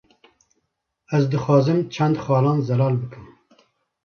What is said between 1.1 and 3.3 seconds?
Ez dixwazim çend xalan zelal bikim